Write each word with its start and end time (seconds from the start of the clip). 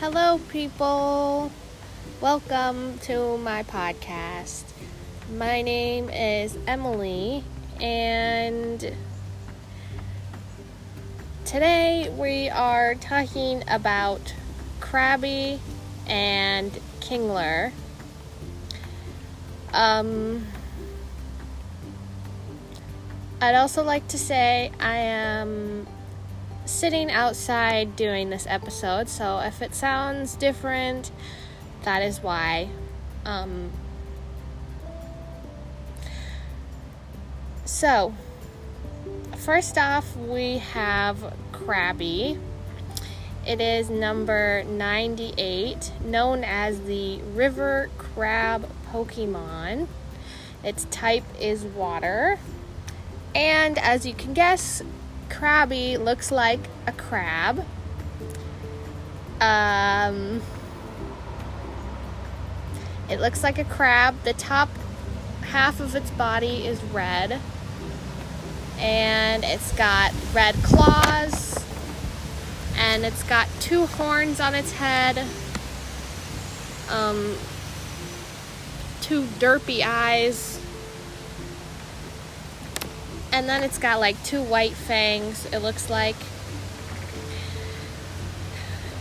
Hello, 0.00 0.40
people. 0.48 1.52
Welcome 2.22 2.98
to 3.00 3.36
my 3.36 3.64
podcast. 3.64 4.64
My 5.36 5.60
name 5.60 6.08
is 6.08 6.56
Emily, 6.66 7.44
and 7.78 8.96
today 11.44 12.08
we 12.16 12.48
are 12.48 12.94
talking 12.94 13.62
about 13.68 14.32
Krabby 14.80 15.58
and 16.06 16.72
Kingler. 17.00 17.70
Um, 19.74 20.46
I'd 23.42 23.54
also 23.54 23.84
like 23.84 24.08
to 24.08 24.18
say 24.18 24.72
I 24.80 24.96
am 24.96 25.86
sitting 26.70 27.10
outside 27.10 27.96
doing 27.96 28.30
this 28.30 28.46
episode, 28.48 29.08
so 29.08 29.38
if 29.40 29.60
it 29.60 29.74
sounds 29.74 30.34
different, 30.36 31.10
that 31.82 32.02
is 32.02 32.20
why. 32.20 32.70
Um, 33.24 33.70
so, 37.64 38.14
first 39.36 39.76
off, 39.76 40.16
we 40.16 40.58
have 40.58 41.34
Krabby. 41.52 42.38
It 43.46 43.60
is 43.60 43.90
number 43.90 44.62
98, 44.64 45.92
known 46.04 46.44
as 46.44 46.82
the 46.82 47.20
River 47.34 47.90
Crab 47.98 48.68
Pokemon. 48.92 49.88
Its 50.62 50.84
type 50.90 51.24
is 51.40 51.64
water. 51.64 52.38
And 53.34 53.78
as 53.78 54.04
you 54.04 54.12
can 54.12 54.34
guess, 54.34 54.82
Krabby 55.30 55.98
looks 55.98 56.30
like 56.30 56.60
a 56.86 56.92
crab. 56.92 57.64
Um, 59.40 60.42
it 63.08 63.20
looks 63.20 63.42
like 63.42 63.58
a 63.58 63.64
crab. 63.64 64.22
The 64.24 64.34
top 64.34 64.68
half 65.42 65.80
of 65.80 65.94
its 65.94 66.10
body 66.10 66.66
is 66.66 66.82
red. 66.84 67.40
And 68.78 69.44
it's 69.44 69.72
got 69.72 70.12
red 70.34 70.56
claws. 70.56 71.64
And 72.76 73.04
it's 73.04 73.22
got 73.22 73.48
two 73.60 73.86
horns 73.86 74.40
on 74.40 74.54
its 74.54 74.72
head. 74.72 75.26
Um, 76.90 77.36
two 79.00 79.22
derpy 79.38 79.82
eyes 79.84 80.59
and 83.32 83.48
then 83.48 83.62
it's 83.62 83.78
got 83.78 84.00
like 84.00 84.22
two 84.24 84.42
white 84.42 84.72
fangs, 84.72 85.46
it 85.46 85.58
looks 85.58 85.90
like. 85.90 86.16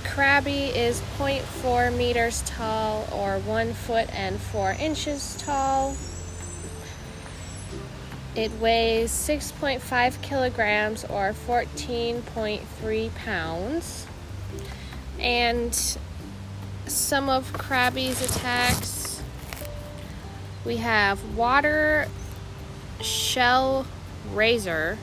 Krabby 0.03 0.75
is 0.75 1.02
0.4 1.17 1.95
meters 1.95 2.41
tall 2.45 3.08
or 3.11 3.39
1 3.39 3.73
foot 3.73 4.13
and 4.13 4.39
4 4.39 4.73
inches 4.73 5.36
tall. 5.38 5.95
It 8.36 8.52
weighs 8.59 9.11
6.5 9.11 10.21
kilograms 10.21 11.05
or 11.05 11.33
14.3 11.33 13.16
pounds. 13.16 14.05
And 15.19 15.97
some 16.86 17.30
of 17.30 17.52
Krabby's 17.53 18.21
attacks 18.23 18.99
we 20.66 20.77
have 20.77 21.36
water 21.36 22.08
shell 23.02 23.86
razor, 24.33 24.97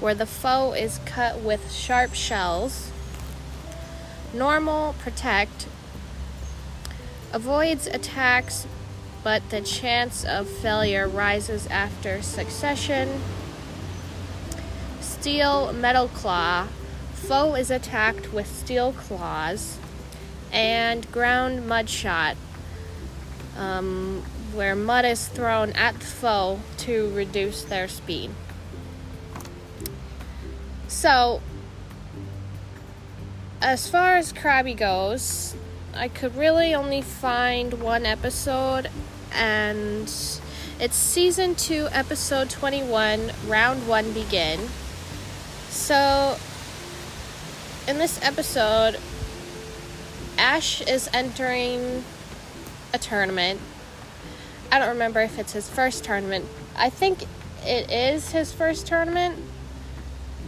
where 0.00 0.14
the 0.14 0.26
foe 0.26 0.72
is 0.72 1.00
cut 1.04 1.40
with 1.40 1.72
sharp 1.72 2.14
shells. 2.14 2.90
Normal 4.32 4.94
protect 4.98 5.66
avoids 7.32 7.86
attacks, 7.86 8.66
but 9.22 9.48
the 9.50 9.60
chance 9.60 10.24
of 10.24 10.48
failure 10.48 11.08
rises 11.08 11.66
after 11.68 12.22
succession. 12.22 13.20
Steel 15.00 15.72
metal 15.72 16.08
claw 16.08 16.66
foe 17.22 17.54
is 17.54 17.70
attacked 17.70 18.32
with 18.32 18.46
steel 18.46 18.92
claws, 18.92 19.78
and 20.52 21.10
ground 21.12 21.66
mud 21.66 21.88
shot. 21.88 22.36
Um, 23.56 24.22
where 24.52 24.74
mud 24.74 25.04
is 25.04 25.28
thrown 25.28 25.70
at 25.72 25.94
the 25.94 26.06
foe 26.06 26.60
to 26.78 27.10
reduce 27.14 27.62
their 27.62 27.88
speed. 27.88 28.30
So, 31.02 31.40
as 33.60 33.88
far 33.88 34.14
as 34.14 34.32
Krabby 34.32 34.76
goes, 34.76 35.56
I 35.92 36.06
could 36.06 36.36
really 36.36 36.76
only 36.76 37.02
find 37.02 37.82
one 37.82 38.06
episode, 38.06 38.88
and 39.32 40.04
it's 40.78 40.94
season 40.94 41.56
2, 41.56 41.88
episode 41.90 42.50
21, 42.50 43.32
round 43.48 43.88
1 43.88 44.12
begin. 44.12 44.68
So, 45.70 46.36
in 47.88 47.98
this 47.98 48.22
episode, 48.22 48.96
Ash 50.38 50.82
is 50.82 51.10
entering 51.12 52.04
a 52.94 52.98
tournament. 52.98 53.60
I 54.70 54.78
don't 54.78 54.90
remember 54.90 55.20
if 55.20 55.36
it's 55.40 55.52
his 55.52 55.68
first 55.68 56.04
tournament. 56.04 56.44
I 56.76 56.90
think 56.90 57.24
it 57.64 57.90
is 57.90 58.30
his 58.30 58.52
first 58.52 58.86
tournament 58.86 59.36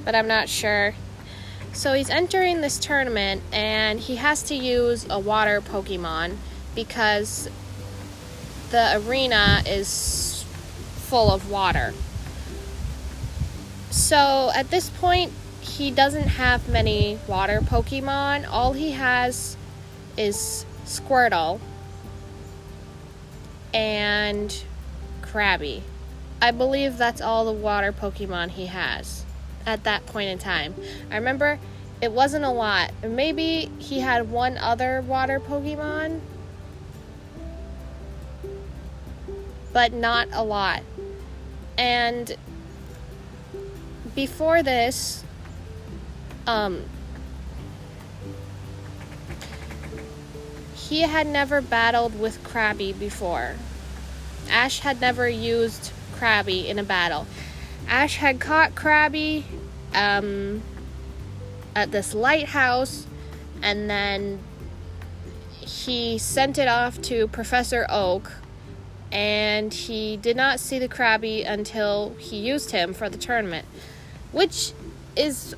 but 0.05 0.15
I'm 0.15 0.29
not 0.29 0.49
sure. 0.49 0.95
So 1.73 1.93
he's 1.93 2.09
entering 2.09 2.61
this 2.61 2.79
tournament 2.79 3.43
and 3.53 3.99
he 3.99 4.17
has 4.17 4.43
to 4.45 4.55
use 4.55 5.07
a 5.11 5.19
water 5.19 5.61
Pokemon 5.61 6.37
because 6.75 7.49
the 8.71 9.03
arena 9.05 9.63
is 9.67 10.45
full 10.97 11.33
of 11.33 11.51
water. 11.51 11.93
So 13.91 14.53
at 14.55 14.71
this 14.71 14.89
point, 14.91 15.33
he 15.61 15.91
doesn't 15.91 16.29
have 16.29 16.69
many 16.69 17.19
water 17.27 17.61
Pokemon. 17.61 18.47
All 18.49 18.73
he 18.73 18.93
has 18.93 19.57
is 20.17 20.65
Squirtle 20.85 21.59
and 23.73 24.65
Krabby. 25.23 25.83
I 26.41 26.51
believe 26.53 26.99
that's 26.99 27.21
all 27.21 27.45
the 27.45 27.53
water 27.53 27.91
Pokemon 27.93 28.51
he 28.51 28.67
has 28.67 29.24
at 29.67 29.85
that 29.85 30.07
point 30.07 30.31
in 30.31 30.39
time. 30.39 30.75
I 31.11 31.17
remember 31.17 31.59
it 32.01 32.13
wasn't 32.13 32.45
a 32.45 32.51
lot. 32.51 32.93
Maybe 33.03 33.71
he 33.79 34.01
had 34.01 34.31
one 34.31 34.59
other 34.59 35.01
water 35.01 35.41
Pokemon, 35.41 36.21
but 39.73 39.93
not 39.93 40.29
a 40.33 40.43
lot. 40.43 40.83
And 41.79 42.37
before 44.15 44.63
this, 44.63 45.25
um, 46.47 46.83
he 50.75 51.01
had 51.01 51.27
never 51.27 51.61
battled 51.61 52.19
with 52.21 52.43
Krabby 52.45 52.97
before. 52.99 53.57
Ash 54.51 54.81
had 54.81 55.01
never 55.01 55.29
used 55.29 55.91
Krabby 56.15 56.67
in 56.67 56.79
a 56.79 56.85
battle. 56.85 57.27
Ash 57.89 58.17
had 58.17 58.39
caught 58.39 58.75
Krabby 58.75 59.45
um, 59.95 60.63
at 61.75 61.91
this 61.93 62.15
lighthouse, 62.15 63.07
and 63.63 63.89
then 63.89 64.41
he 65.61 66.19
sent 66.19 66.59
it 66.59 66.69
off 66.69 67.01
to 67.03 67.29
Professor 67.29 67.87
Oak, 67.89 68.33
and 69.11 69.73
he 69.73 70.17
did 70.17 70.37
not 70.37 70.61
see 70.61 70.79
the 70.79 70.89
Krabby 70.89 71.49
until 71.49 72.15
he 72.19 72.37
used 72.37 72.71
him 72.73 72.93
for 72.93 73.09
the 73.09 73.19
tournament, 73.19 73.67
which 74.33 74.73
is 75.17 75.55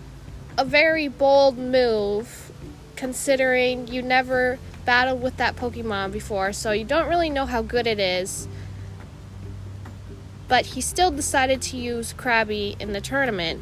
a 0.59 0.65
very 0.65 1.09
bold 1.09 1.59
move 1.59 2.53
considering 2.95 3.89
you 3.89 4.01
never 4.03 4.59
battled 4.85 5.21
with 5.21 5.37
that 5.37 5.57
Pokemon 5.57 6.13
before, 6.13 6.53
so 6.53 6.71
you 6.71 6.85
don't 6.85 7.09
really 7.09 7.31
know 7.31 7.47
how 7.47 7.63
good 7.63 7.87
it 7.87 7.99
is 7.99 8.49
but 10.49 10.67
he 10.67 10.81
still 10.81 11.11
decided 11.11 11.61
to 11.61 11.77
use 11.77 12.13
Krabby 12.13 12.81
in 12.81 12.93
the 12.93 13.01
tournament. 13.01 13.61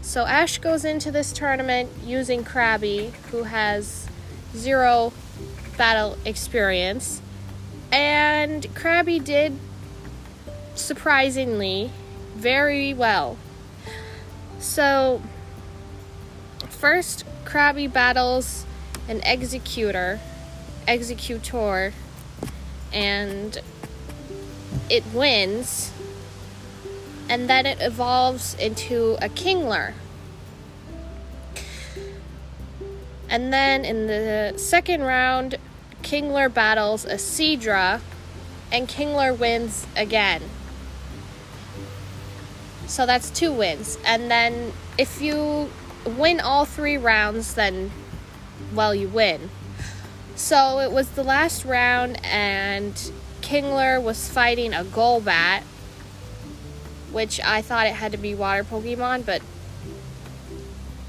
So 0.00 0.24
Ash 0.24 0.58
goes 0.58 0.84
into 0.84 1.10
this 1.10 1.32
tournament 1.32 1.90
using 2.04 2.44
Krabby, 2.44 3.12
who 3.30 3.44
has 3.44 4.06
zero 4.54 5.12
battle 5.76 6.16
experience. 6.24 7.20
And 7.92 8.62
Krabby 8.74 9.22
did 9.22 9.58
surprisingly 10.74 11.90
very 12.34 12.94
well. 12.94 13.36
So, 14.58 15.22
first, 16.68 17.24
Krabby 17.44 17.92
battles 17.92 18.64
an 19.08 19.20
Exeggutor, 19.20 20.18
Exeggutor, 20.86 21.92
and 22.92 23.58
it 24.90 25.04
wins 25.12 25.92
and 27.28 27.48
then 27.48 27.66
it 27.66 27.78
evolves 27.80 28.54
into 28.54 29.16
a 29.20 29.28
kingler. 29.28 29.94
And 33.28 33.52
then 33.52 33.84
in 33.84 34.06
the 34.06 34.54
second 34.56 35.02
round, 35.02 35.56
Kingler 36.02 36.52
battles 36.52 37.04
a 37.04 37.16
Seadra, 37.16 38.00
and 38.72 38.88
Kingler 38.88 39.38
wins 39.38 39.86
again. 39.96 40.42
So 42.86 43.04
that's 43.04 43.28
two 43.28 43.52
wins. 43.52 43.98
And 44.06 44.30
then 44.30 44.72
if 44.96 45.20
you 45.20 45.68
win 46.06 46.40
all 46.40 46.64
three 46.64 46.96
rounds, 46.96 47.54
then, 47.54 47.90
well, 48.74 48.94
you 48.94 49.08
win. 49.08 49.50
So 50.34 50.78
it 50.78 50.90
was 50.90 51.10
the 51.10 51.22
last 51.22 51.66
round, 51.66 52.18
and 52.24 52.94
Kingler 53.42 54.02
was 54.02 54.30
fighting 54.30 54.72
a 54.72 54.84
Golbat, 54.84 55.62
which 57.12 57.40
I 57.40 57.62
thought 57.62 57.86
it 57.86 57.94
had 57.94 58.12
to 58.12 58.18
be 58.18 58.34
water 58.34 58.64
Pokemon, 58.64 59.26
but 59.26 59.42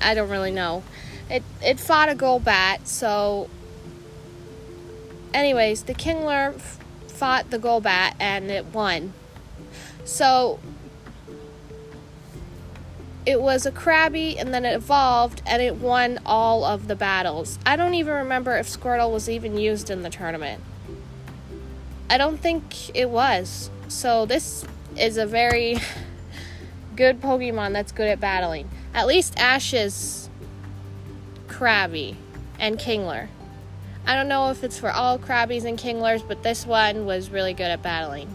I 0.01 0.13
don't 0.13 0.29
really 0.29 0.51
know. 0.51 0.83
It 1.29 1.43
it 1.61 1.79
fought 1.79 2.09
a 2.09 2.15
Golbat, 2.15 2.87
so 2.87 3.49
anyways, 5.33 5.83
the 5.83 5.93
Kingler 5.93 6.55
f- 6.55 6.79
fought 7.07 7.49
the 7.49 7.59
Golbat 7.59 8.15
and 8.19 8.49
it 8.49 8.67
won. 8.67 9.13
So 10.05 10.59
it 13.25 13.41
was 13.41 13.65
a 13.65 13.71
Krabby 13.71 14.39
and 14.39 14.53
then 14.53 14.65
it 14.65 14.73
evolved 14.73 15.41
and 15.45 15.61
it 15.61 15.75
won 15.75 16.19
all 16.25 16.63
of 16.63 16.87
the 16.87 16.95
battles. 16.95 17.59
I 17.65 17.75
don't 17.75 17.93
even 17.93 18.13
remember 18.13 18.57
if 18.57 18.67
Squirtle 18.67 19.11
was 19.11 19.29
even 19.29 19.57
used 19.57 19.89
in 19.89 20.01
the 20.01 20.09
tournament. 20.09 20.63
I 22.09 22.17
don't 22.17 22.39
think 22.39 22.95
it 22.95 23.09
was. 23.09 23.69
So 23.87 24.25
this 24.25 24.65
is 24.99 25.17
a 25.17 25.25
very 25.25 25.77
good 26.95 27.21
Pokemon 27.21 27.73
that's 27.73 27.91
good 27.91 28.07
at 28.07 28.19
battling. 28.19 28.69
At 28.93 29.07
least 29.07 29.39
Ash's 29.39 30.29
Krabby 31.47 32.15
and 32.59 32.77
Kingler. 32.77 33.29
I 34.05 34.15
don't 34.15 34.27
know 34.27 34.49
if 34.49 34.63
it's 34.63 34.79
for 34.79 34.91
all 34.91 35.19
Krabbies 35.19 35.65
and 35.65 35.77
Kinglers, 35.77 36.27
but 36.27 36.43
this 36.43 36.65
one 36.65 37.05
was 37.05 37.29
really 37.29 37.53
good 37.53 37.67
at 37.67 37.81
battling. 37.81 38.33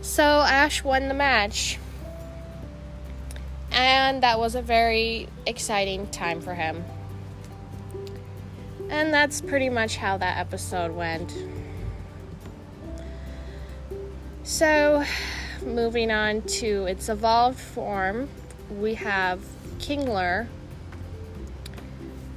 So 0.00 0.22
Ash 0.22 0.84
won 0.84 1.08
the 1.08 1.14
match. 1.14 1.78
And 3.72 4.22
that 4.22 4.38
was 4.38 4.54
a 4.54 4.62
very 4.62 5.28
exciting 5.46 6.06
time 6.08 6.40
for 6.40 6.54
him. 6.54 6.84
And 8.90 9.12
that's 9.12 9.40
pretty 9.40 9.68
much 9.68 9.96
how 9.96 10.18
that 10.18 10.38
episode 10.38 10.92
went. 10.92 11.34
So, 14.46 15.02
moving 15.64 16.10
on 16.10 16.42
to 16.42 16.84
its 16.84 17.08
evolved 17.08 17.58
form, 17.58 18.28
we 18.70 18.92
have 18.92 19.40
Kingler, 19.78 20.48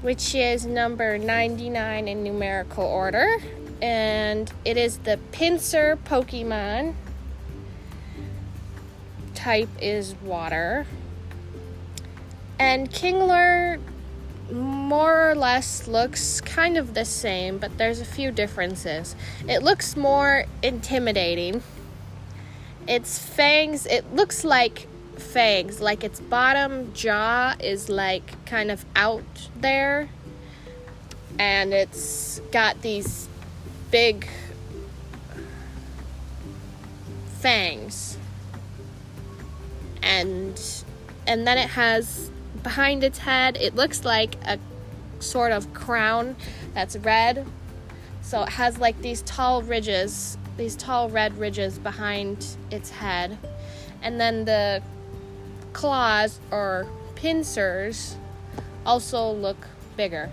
which 0.02 0.34
is 0.34 0.66
number 0.66 1.18
99 1.18 2.08
in 2.08 2.24
numerical 2.24 2.86
order, 2.86 3.40
and 3.82 4.50
it 4.64 4.78
is 4.78 5.00
the 5.00 5.20
pincer 5.34 6.00
Pokemon. 6.06 6.94
Type 9.36 9.70
is 9.82 10.16
water. 10.24 10.88
And 12.58 12.90
Kingler 12.90 13.82
more 14.50 15.32
or 15.32 15.36
less 15.36 15.90
looks 15.90 16.40
kind 16.40 16.78
of 16.78 16.94
the 16.94 17.04
same, 17.04 17.58
but 17.58 17.78
there's 17.78 18.00
a 18.00 18.06
few 18.06 18.32
differences. 18.32 19.14
It 19.46 19.62
looks 19.62 19.98
more 19.98 20.46
intimidating. 20.64 21.64
Its 22.88 23.20
fangs, 23.20 23.86
it 23.86 24.14
looks 24.14 24.44
like 24.44 24.88
fangs, 25.18 25.82
like 25.82 26.04
its 26.04 26.20
bottom 26.20 26.94
jaw 26.94 27.56
is 27.60 27.90
like 27.90 28.46
kind 28.46 28.72
of 28.72 28.86
out 28.96 29.50
there, 29.56 30.10
and 31.38 31.74
it's 31.74 32.40
got 32.52 32.82
these 32.82 33.28
big 33.92 34.28
fangs. 37.40 38.18
And 40.02 40.60
and 41.26 41.46
then 41.46 41.58
it 41.58 41.70
has 41.72 42.32
behind 42.64 43.04
its 43.04 43.20
head, 43.20 43.58
it 43.58 43.76
looks 43.76 44.06
like 44.06 44.36
a 44.46 44.58
sort 45.20 45.52
of 45.52 45.74
crown 45.74 46.36
that's 46.74 46.96
red. 46.98 47.46
So 48.22 48.44
it 48.44 48.50
has 48.50 48.78
like 48.78 49.02
these 49.02 49.22
tall 49.24 49.62
ridges, 49.62 50.38
these 50.58 50.76
tall 50.76 51.10
red 51.10 51.38
ridges 51.38 51.78
behind 51.80 52.46
its 52.72 52.90
head. 52.90 53.38
And 54.02 54.20
then 54.20 54.46
the 54.46 54.82
claws 55.74 56.40
or 56.52 56.88
pincers 57.16 58.18
also 58.86 59.32
look 59.32 59.68
bigger. 59.96 60.30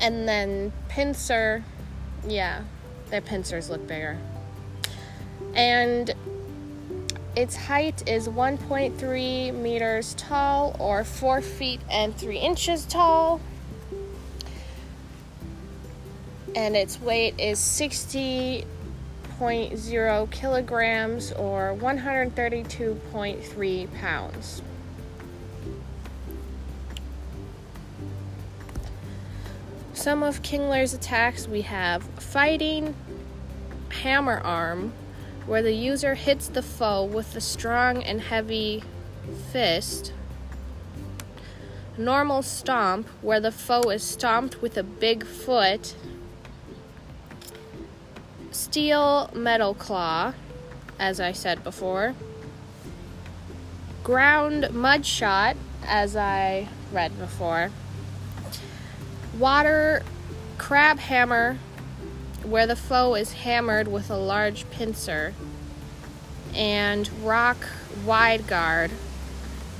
And 0.00 0.28
then 0.28 0.72
pincer, 0.88 1.64
yeah, 2.26 2.62
their 3.10 3.20
pincers 3.20 3.70
look 3.70 3.86
bigger. 3.86 4.18
And 5.54 6.12
its 7.34 7.56
height 7.56 8.08
is 8.08 8.28
1.3 8.28 9.54
meters 9.54 10.14
tall 10.14 10.76
or 10.78 11.02
4 11.04 11.40
feet 11.40 11.80
and 11.90 12.14
3 12.16 12.38
inches 12.38 12.84
tall. 12.84 13.40
And 16.54 16.76
its 16.76 17.00
weight 17.00 17.34
is 17.38 17.58
60.0 17.58 20.30
kilograms 20.30 21.32
or 21.32 21.76
132.3 21.80 24.00
pounds. 24.00 24.62
Some 29.94 30.22
of 30.22 30.42
Kingler's 30.42 30.94
attacks 30.94 31.46
we 31.46 31.60
have 31.62 32.02
fighting, 32.18 32.94
hammer 33.90 34.40
arm, 34.40 34.92
where 35.46 35.62
the 35.62 35.72
user 35.72 36.14
hits 36.14 36.48
the 36.48 36.62
foe 36.62 37.04
with 37.04 37.36
a 37.36 37.40
strong 37.40 38.02
and 38.02 38.20
heavy 38.20 38.82
fist. 39.52 40.12
Normal 41.96 42.42
stomp, 42.42 43.06
where 43.20 43.38
the 43.38 43.52
foe 43.52 43.90
is 43.90 44.02
stomped 44.02 44.60
with 44.60 44.76
a 44.76 44.82
big 44.82 45.24
foot. 45.24 45.94
Steel 48.72 49.28
metal 49.34 49.74
claw, 49.74 50.32
as 50.98 51.20
I 51.20 51.32
said 51.32 51.62
before. 51.62 52.14
Ground 54.02 54.72
mud 54.72 55.04
shot, 55.04 55.56
as 55.84 56.16
I 56.16 56.68
read 56.90 57.18
before. 57.18 57.70
Water 59.38 60.02
crab 60.56 61.00
hammer, 61.00 61.58
where 62.44 62.66
the 62.66 62.74
foe 62.74 63.14
is 63.14 63.32
hammered 63.32 63.88
with 63.88 64.08
a 64.08 64.16
large 64.16 64.64
pincer, 64.70 65.34
and 66.54 67.10
Rock 67.22 67.66
Wide 68.06 68.46
Guard, 68.46 68.90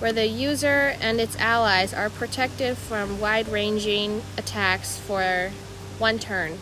where 0.00 0.12
the 0.12 0.26
user 0.26 0.94
and 1.00 1.18
its 1.18 1.34
allies 1.36 1.94
are 1.94 2.10
protected 2.10 2.76
from 2.76 3.18
wide 3.18 3.48
ranging 3.48 4.20
attacks 4.36 4.98
for 4.98 5.50
one 5.98 6.18
turn. 6.18 6.58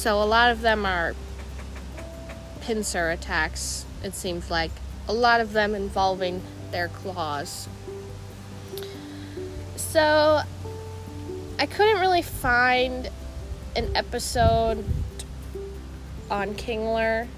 So 0.00 0.22
a 0.22 0.24
lot 0.24 0.50
of 0.50 0.62
them 0.62 0.86
are 0.86 1.14
pincer 2.62 3.10
attacks, 3.10 3.84
it 4.02 4.14
seems 4.14 4.50
like. 4.50 4.70
A 5.08 5.12
lot 5.12 5.42
of 5.42 5.52
them 5.52 5.74
involving 5.74 6.40
their 6.70 6.88
claws. 6.88 7.68
So 9.76 10.40
I 11.58 11.66
couldn't 11.66 12.00
really 12.00 12.22
find 12.22 13.10
an 13.76 13.94
episode 13.94 14.86
on 16.30 16.54
Kingler. 16.54 17.28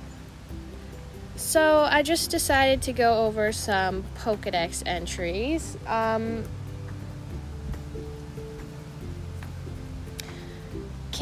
So 1.35 1.81
I 1.90 2.04
just 2.04 2.31
decided 2.31 2.81
to 2.83 2.92
go 2.92 3.26
over 3.26 3.50
some 3.50 4.04
Pokedex 4.19 4.85
entries. 4.87 5.76
Um, 5.88 6.45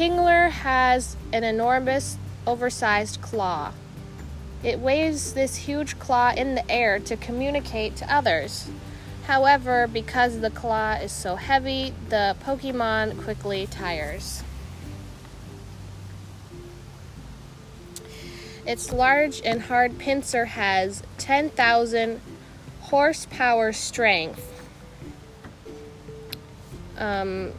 Kingler 0.01 0.49
has 0.49 1.15
an 1.31 1.43
enormous, 1.43 2.17
oversized 2.47 3.21
claw. 3.21 3.71
It 4.63 4.79
waves 4.79 5.33
this 5.33 5.55
huge 5.57 5.99
claw 5.99 6.33
in 6.35 6.55
the 6.55 6.71
air 6.71 6.97
to 6.97 7.15
communicate 7.15 7.97
to 7.97 8.11
others. 8.11 8.67
However, 9.27 9.87
because 9.87 10.39
the 10.39 10.49
claw 10.49 10.93
is 10.93 11.11
so 11.11 11.35
heavy, 11.35 11.93
the 12.09 12.35
Pokemon 12.43 13.23
quickly 13.23 13.67
tires. 13.67 14.41
Its 18.65 18.91
large 18.91 19.39
and 19.45 19.61
hard 19.61 19.99
pincer 19.99 20.45
has 20.45 21.03
10,000 21.19 22.19
horsepower 22.79 23.71
strength. 23.71 24.67
Um, 26.97 27.53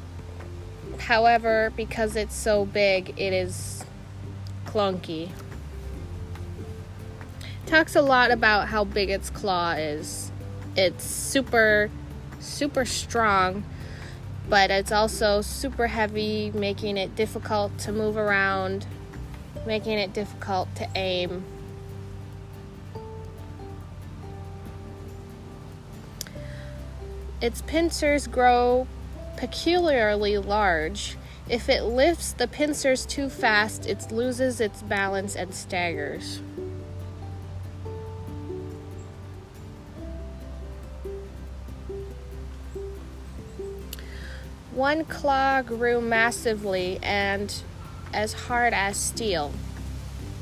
however, 0.99 1.73
because 1.77 2.17
it's 2.17 2.35
so 2.35 2.65
big, 2.65 3.11
it 3.19 3.33
is 3.33 3.85
clunky. 4.67 5.31
talks 7.67 7.97
a 7.97 8.03
lot 8.03 8.31
about 8.31 8.69
how 8.69 8.85
big 8.85 9.09
its 9.11 9.31
claw 9.31 9.73
is. 9.73 10.31
It's 10.77 11.05
super, 11.05 11.91
super 12.41 12.85
strong, 12.85 13.65
but 14.49 14.71
it's 14.71 14.93
also 14.93 15.41
super 15.41 15.87
heavy, 15.87 16.51
making 16.55 16.97
it 16.97 17.15
difficult 17.17 17.79
to 17.81 17.93
move 17.93 18.17
around, 18.17 18.87
making 19.67 19.99
it 19.99 20.13
difficult 20.13 20.75
to 20.77 20.89
aim. 20.95 21.45
Its 27.41 27.61
pincers 27.63 28.27
grow 28.27 28.87
peculiarly 29.37 30.39
large. 30.39 31.17
If 31.49 31.69
it 31.69 31.83
lifts 31.85 32.33
the 32.33 32.47
pincers 32.47 33.05
too 33.05 33.29
fast, 33.29 33.87
it 33.87 34.11
loses 34.11 34.61
its 34.61 34.83
balance 34.83 35.37
and 35.37 35.55
staggers. 35.55 36.41
One 44.73 45.05
claw 45.05 45.61
grew 45.63 46.01
massively 46.01 46.99
and 47.03 47.55
as 48.15 48.33
hard 48.33 48.73
as 48.73 48.97
steel. 48.97 49.53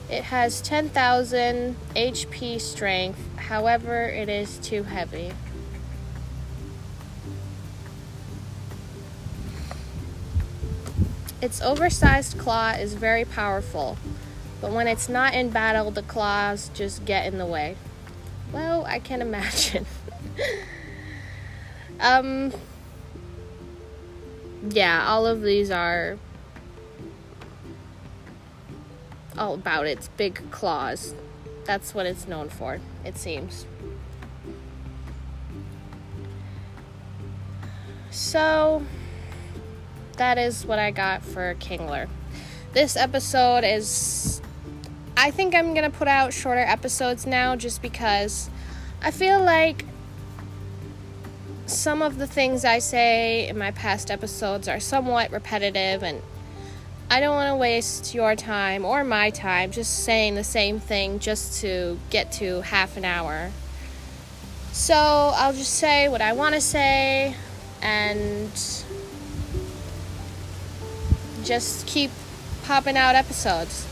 It 0.08 0.24
has 0.24 0.60
10,000 0.60 1.76
HP 1.94 2.60
strength, 2.60 3.20
however, 3.36 4.04
it 4.04 4.28
is 4.28 4.58
too 4.58 4.84
heavy. 4.84 5.32
Its 11.42 11.62
oversized 11.62 12.36
claw 12.38 12.72
is 12.72 12.94
very 12.94 13.24
powerful, 13.24 13.96
but 14.60 14.72
when 14.72 14.86
it's 14.86 15.08
not 15.08 15.32
in 15.32 15.48
battle, 15.50 15.90
the 15.90 16.02
claws 16.02 16.70
just 16.74 17.04
get 17.04 17.26
in 17.26 17.38
the 17.38 17.46
way. 17.46 17.76
Well, 18.52 18.84
I 18.84 18.98
can 18.98 19.22
imagine. 19.22 19.86
um, 22.00 22.52
yeah, 24.68 25.06
all 25.06 25.26
of 25.26 25.40
these 25.42 25.70
are 25.70 26.18
all 29.38 29.54
about 29.54 29.86
its 29.86 30.08
big 30.08 30.50
claws. 30.50 31.14
That's 31.64 31.94
what 31.94 32.04
it's 32.04 32.28
known 32.28 32.50
for, 32.50 32.80
it 33.04 33.16
seems. 33.16 33.64
So, 38.10 38.82
that 40.20 40.36
is 40.36 40.66
what 40.66 40.78
I 40.78 40.90
got 40.90 41.24
for 41.24 41.54
Kingler. 41.54 42.06
This 42.74 42.94
episode 42.94 43.64
is. 43.64 44.42
I 45.16 45.30
think 45.30 45.54
I'm 45.54 45.72
gonna 45.72 45.90
put 45.90 46.08
out 46.08 46.34
shorter 46.34 46.60
episodes 46.60 47.26
now 47.26 47.56
just 47.56 47.80
because 47.80 48.50
I 49.02 49.12
feel 49.12 49.42
like 49.42 49.86
some 51.64 52.02
of 52.02 52.18
the 52.18 52.26
things 52.26 52.66
I 52.66 52.80
say 52.80 53.48
in 53.48 53.56
my 53.56 53.70
past 53.70 54.10
episodes 54.10 54.68
are 54.68 54.78
somewhat 54.78 55.30
repetitive 55.32 56.02
and 56.02 56.20
I 57.10 57.20
don't 57.20 57.34
want 57.34 57.50
to 57.50 57.56
waste 57.56 58.14
your 58.14 58.36
time 58.36 58.84
or 58.84 59.04
my 59.04 59.30
time 59.30 59.70
just 59.70 60.04
saying 60.04 60.34
the 60.34 60.44
same 60.44 60.80
thing 60.80 61.18
just 61.18 61.62
to 61.62 61.98
get 62.10 62.30
to 62.32 62.60
half 62.60 62.98
an 62.98 63.06
hour. 63.06 63.52
So 64.72 64.94
I'll 64.94 65.54
just 65.54 65.74
say 65.74 66.08
what 66.08 66.20
I 66.20 66.34
want 66.34 66.54
to 66.56 66.60
say 66.60 67.34
and 67.80 68.50
just 71.44 71.86
keep 71.86 72.10
popping 72.64 72.96
out 72.96 73.14
episodes. 73.14 73.86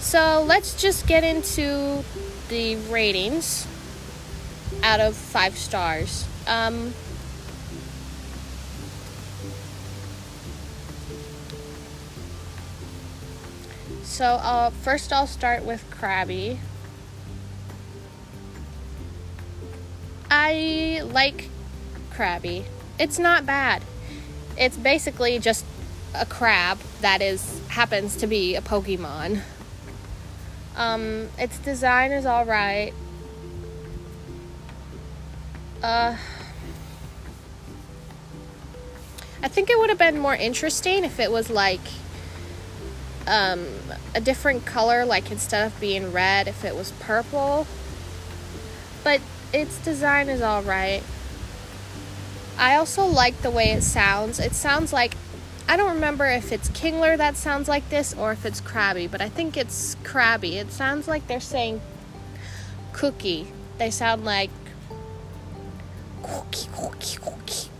So 0.00 0.44
let's 0.46 0.80
just 0.80 1.06
get 1.06 1.24
into 1.24 2.04
the 2.48 2.76
ratings 2.76 3.66
out 4.82 5.00
of 5.00 5.14
five 5.14 5.56
stars. 5.56 6.26
Um, 6.46 6.94
so 14.02 14.24
uh, 14.24 14.70
first 14.70 15.12
I'll 15.12 15.26
start 15.26 15.64
with 15.64 15.84
Krabby. 15.90 16.58
I 20.30 21.02
like 21.04 21.48
Krabby. 22.12 22.64
It's 22.98 23.18
not 23.18 23.44
bad. 23.44 23.82
It's 24.56 24.76
basically 24.76 25.38
just 25.38 25.64
a 26.14 26.26
crab 26.26 26.78
that 27.00 27.22
is 27.22 27.60
happens 27.68 28.16
to 28.16 28.26
be 28.26 28.56
a 28.56 28.60
Pokemon. 28.60 29.42
Um, 30.76 31.28
its 31.38 31.58
design 31.58 32.12
is 32.12 32.26
all 32.26 32.44
right. 32.44 32.92
Uh, 35.82 36.16
I 39.42 39.48
think 39.48 39.70
it 39.70 39.78
would 39.78 39.88
have 39.88 39.98
been 39.98 40.18
more 40.18 40.34
interesting 40.34 41.04
if 41.04 41.18
it 41.18 41.30
was 41.30 41.48
like 41.48 41.80
um, 43.26 43.66
a 44.14 44.20
different 44.20 44.66
color, 44.66 45.04
like 45.04 45.30
instead 45.30 45.66
of 45.66 45.80
being 45.80 46.12
red, 46.12 46.48
if 46.48 46.64
it 46.64 46.74
was 46.76 46.92
purple. 47.00 47.66
But 49.02 49.20
its 49.52 49.78
design 49.78 50.28
is 50.28 50.42
all 50.42 50.62
right. 50.62 51.02
I 52.58 52.76
also 52.76 53.06
like 53.06 53.40
the 53.40 53.50
way 53.50 53.70
it 53.70 53.82
sounds. 53.82 54.38
It 54.38 54.52
sounds 54.52 54.92
like 54.92 55.14
I 55.70 55.76
don't 55.76 55.94
remember 55.94 56.26
if 56.26 56.50
it's 56.50 56.68
Kingler 56.70 57.16
that 57.16 57.36
sounds 57.36 57.68
like 57.68 57.88
this 57.90 58.12
or 58.14 58.32
if 58.32 58.44
it's 58.44 58.60
Krabby, 58.60 59.08
but 59.08 59.20
I 59.20 59.28
think 59.28 59.56
it's 59.56 59.94
Krabby. 60.02 60.54
It 60.54 60.72
sounds 60.72 61.06
like 61.06 61.28
they're 61.28 61.38
saying 61.38 61.80
cookie. 62.92 63.46
They 63.78 63.92
sound 63.92 64.24
like 64.24 64.50
cookie, 66.24 66.68
cookie, 66.74 67.18
cookie. 67.18 67.70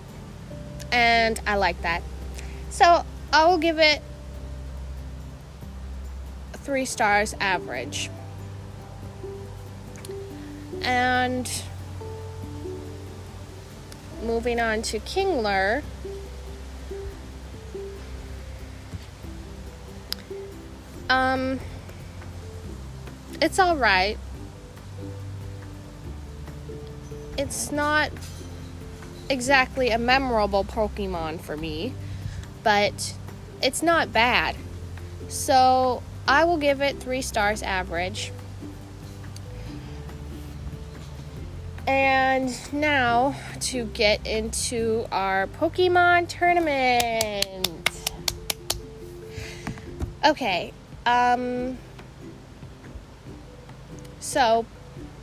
And 0.93 1.41
I 1.49 1.57
like 1.57 1.83
that. 1.83 2.05
So 2.71 3.05
I 3.33 3.47
will 3.47 3.59
give 3.59 3.81
it 3.81 4.01
three 6.53 6.85
stars 6.85 7.35
average. 7.41 8.09
And 10.83 11.51
moving 14.23 14.61
on 14.61 14.83
to 14.83 15.01
Kingler. 15.01 15.83
Um, 21.11 21.59
it's 23.43 23.59
all 23.59 23.77
right. 23.77 24.17
It's 27.37 27.73
not 27.73 28.13
exactly 29.29 29.91
a 29.91 29.99
memorable 29.99 30.63
Pokemon 30.63 31.41
for 31.41 31.57
me, 31.57 31.95
but 32.63 33.15
it's 33.61 33.83
not 33.83 34.13
bad. 34.13 34.55
So 35.27 36.05
I 36.29 36.45
will 36.45 36.59
give 36.59 36.81
it 36.81 37.01
three 37.01 37.23
stars 37.23 37.61
average. 37.63 38.31
And 41.89 42.55
now 42.73 43.35
to 43.63 43.87
get 43.87 44.25
into 44.25 45.07
our 45.11 45.49
Pokemon 45.49 46.29
tournament. 46.29 47.81
Okay, 50.25 50.73
um, 51.07 51.79
so, 54.21 54.67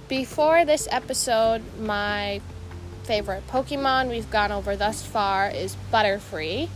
before 0.08 0.66
this 0.66 0.88
episode, 0.90 1.62
my 1.80 2.42
favorite 3.04 3.48
Pokemon 3.48 4.10
we've 4.10 4.30
gone 4.30 4.52
over 4.52 4.76
thus 4.76 5.06
far 5.06 5.50
is 5.50 5.78
Butterfree. 5.94 6.68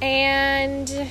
And 0.00 1.08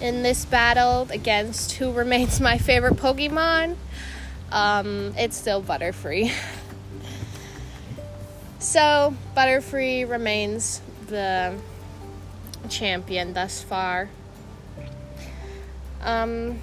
in 0.00 0.22
this 0.22 0.44
battle 0.44 1.08
against 1.10 1.72
who 1.72 1.90
remains 1.94 2.40
my 2.40 2.58
favorite 2.58 2.94
Pokemon, 2.94 3.76
um, 4.52 5.14
it's 5.16 5.36
still 5.36 5.62
Butterfree. 5.62 6.32
so, 8.58 9.14
Butterfree 9.36 10.08
remains 10.08 10.80
the 11.08 11.54
champion 12.68 13.32
thus 13.32 13.62
far. 13.62 14.08
Um, 16.02 16.60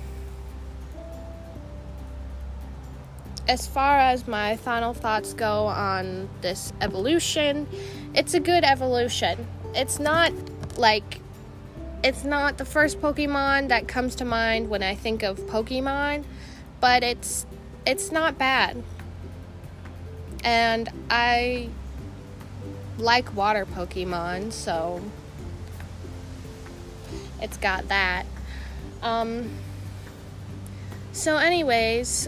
as 3.48 3.68
far 3.68 4.00
as 4.00 4.28
my 4.28 4.58
final 4.58 4.94
thoughts 4.94 5.34
go 5.34 5.66
on 5.68 6.30
this 6.42 6.74
evolution, 6.82 7.68
it's 8.14 8.34
a 8.34 8.40
good 8.40 8.64
evolution. 8.64 9.48
It's 9.74 10.00
not 10.00 10.32
like 10.78 11.20
it's 12.04 12.24
not 12.24 12.58
the 12.58 12.66
first 12.66 13.02
Pokemon 13.02 13.70
that 13.70 13.88
comes 13.88 14.16
to 14.16 14.26
mind 14.26 14.70
when 14.70 14.84
I 14.84 14.96
think 14.96 15.24
of 15.24 15.40
Pokemon, 15.40 16.24
but 16.80 17.04
it's 17.04 17.46
it's 17.86 18.12
not 18.12 18.38
bad. 18.38 18.82
And 20.44 20.90
I 21.10 21.70
like 22.98 23.36
water 23.36 23.66
Pokemon, 23.66 24.54
so 24.54 25.02
it's 27.42 27.58
got 27.58 27.88
that. 27.89 28.25
Um, 29.01 29.50
so, 31.12 31.38
anyways, 31.38 32.27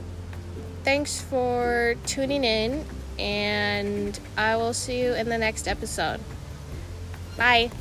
thanks 0.83 1.19
for 1.21 1.95
tuning 2.05 2.43
in, 2.43 2.85
and 3.19 4.19
I 4.37 4.55
will 4.55 4.73
see 4.73 5.01
you 5.01 5.13
in 5.13 5.29
the 5.29 5.37
next 5.37 5.67
episode. 5.67 6.19
Bye. 7.37 7.71